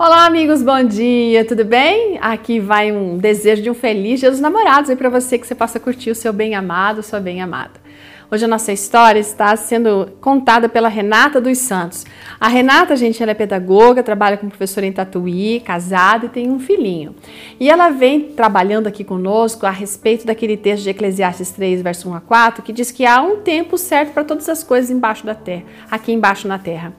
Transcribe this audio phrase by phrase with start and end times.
[0.00, 2.18] Olá, amigos, bom dia, tudo bem?
[2.20, 5.56] Aqui vai um desejo de um feliz Dia dos Namorados aí para você que você
[5.56, 7.72] possa curtir o seu bem amado, sua bem amada.
[8.30, 12.06] Hoje a nossa história está sendo contada pela Renata dos Santos.
[12.38, 16.60] A Renata, gente, ela é pedagoga, trabalha como professora em Tatuí, casada e tem um
[16.60, 17.16] filhinho.
[17.58, 22.14] E ela vem trabalhando aqui conosco a respeito daquele texto de Eclesiastes 3, verso 1
[22.14, 25.34] a 4, que diz que há um tempo certo para todas as coisas embaixo da
[25.34, 26.92] terra, aqui embaixo na terra.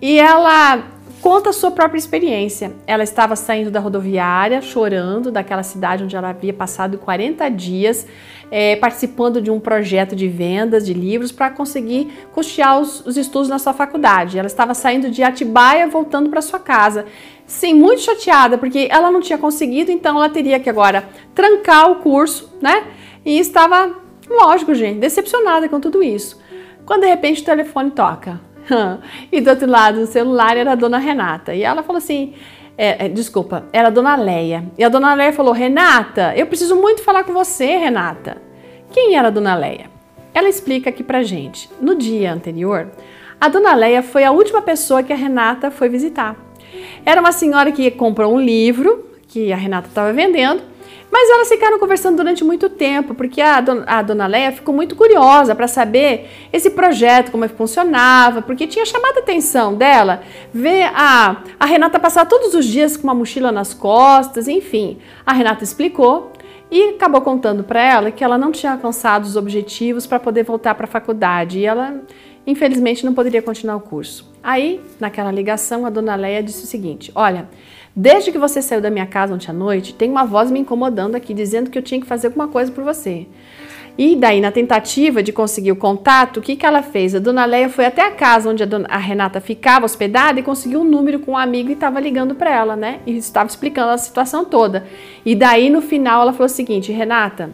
[0.00, 2.72] E ela conta a sua própria experiência.
[2.86, 8.06] Ela estava saindo da rodoviária, chorando, daquela cidade onde ela havia passado 40 dias
[8.50, 13.48] é, participando de um projeto de vendas de livros para conseguir custear os, os, estudos
[13.48, 14.38] na sua faculdade.
[14.38, 17.06] Ela estava saindo de Atibaia, voltando para sua casa.
[17.46, 21.96] Sim, muito chateada, porque ela não tinha conseguido, então ela teria que agora trancar o
[21.96, 22.84] curso, né?
[23.24, 23.96] E estava,
[24.28, 26.38] lógico, gente, decepcionada com tudo isso.
[26.84, 28.40] Quando de repente o telefone toca.
[29.32, 31.54] e do outro lado do celular era a dona Renata.
[31.54, 32.34] E ela falou assim:
[32.76, 34.64] é, é, desculpa, era a dona Leia.
[34.76, 38.40] E a dona Leia falou: Renata, eu preciso muito falar com você, Renata.
[38.90, 39.90] Quem era a dona Leia?
[40.32, 41.68] Ela explica aqui pra gente.
[41.80, 42.90] No dia anterior,
[43.40, 46.36] a dona Leia foi a última pessoa que a Renata foi visitar.
[47.04, 50.62] Era uma senhora que comprou um livro que a Renata estava vendendo
[51.10, 54.94] mas elas ficaram conversando durante muito tempo, porque a dona, a dona Leia ficou muito
[54.94, 60.22] curiosa para saber esse projeto, como é que funcionava, porque tinha chamado a atenção dela
[60.52, 64.98] ver a, a Renata passar todos os dias com uma mochila nas costas, enfim.
[65.24, 66.32] A Renata explicou
[66.70, 70.74] e acabou contando para ela que ela não tinha alcançado os objetivos para poder voltar
[70.74, 72.02] para a faculdade e ela,
[72.46, 74.30] infelizmente, não poderia continuar o curso.
[74.42, 77.48] Aí, naquela ligação, a dona Leia disse o seguinte: Olha,
[77.96, 81.14] desde que você saiu da minha casa ontem à noite, tem uma voz me incomodando
[81.14, 83.26] aqui, dizendo que eu tinha que fazer alguma coisa por você.
[83.98, 87.16] E daí, na tentativa de conseguir o contato, o que, que ela fez?
[87.16, 90.42] A dona Leia foi até a casa onde a, dona, a Renata ficava hospedada e
[90.44, 93.00] conseguiu um número com um amigo e estava ligando para ela, né?
[93.04, 94.86] E estava explicando a situação toda.
[95.26, 97.50] E daí, no final, ela falou o seguinte: Renata,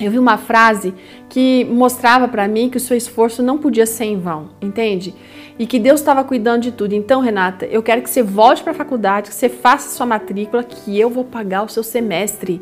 [0.00, 0.92] eu vi uma frase
[1.28, 5.14] que mostrava para mim que o seu esforço não podia ser em vão, entende?
[5.60, 6.92] E que Deus estava cuidando de tudo.
[6.92, 10.64] Então, Renata, eu quero que você volte para a faculdade, que você faça sua matrícula,
[10.64, 12.60] que eu vou pagar o seu semestre.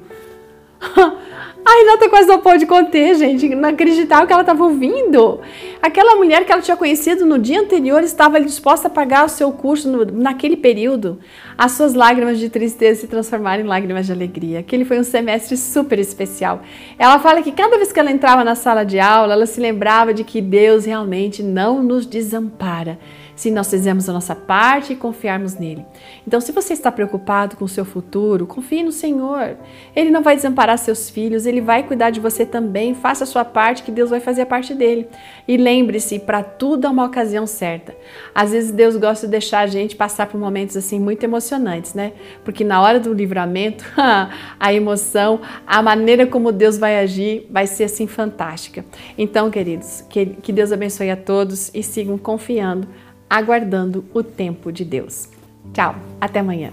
[1.64, 5.40] A Renata quase não pôde conter, gente, não acreditava que ela estava ouvindo.
[5.82, 9.52] Aquela mulher que ela tinha conhecido no dia anterior estava disposta a pagar o seu
[9.52, 11.18] curso no, naquele período.
[11.58, 14.60] As suas lágrimas de tristeza se transformaram em lágrimas de alegria.
[14.60, 16.62] Aquele foi um semestre super especial.
[16.98, 20.14] Ela fala que cada vez que ela entrava na sala de aula, ela se lembrava
[20.14, 22.98] de que Deus realmente não nos desampara
[23.40, 25.82] se nós fizermos a nossa parte e confiarmos nele.
[26.26, 29.56] Então, se você está preocupado com o seu futuro, confie no Senhor.
[29.96, 32.94] Ele não vai desamparar seus filhos, ele vai cuidar de você também.
[32.94, 35.08] Faça a sua parte, que Deus vai fazer a parte dele.
[35.46, 37.94] E lembre-se, para tudo há uma ocasião certa.
[38.34, 42.12] Às vezes Deus gosta de deixar a gente passar por momentos assim muito emocionantes, né?
[42.44, 43.84] Porque na hora do livramento,
[44.58, 48.84] a emoção, a maneira como Deus vai agir vai ser assim fantástica.
[49.18, 52.88] Então, queridos, que, que Deus abençoe a todos e sigam confiando
[53.30, 55.28] aguardando o tempo de Deus.
[55.72, 56.72] Tchau, até amanhã.